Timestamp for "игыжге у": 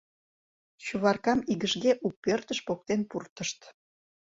1.51-2.07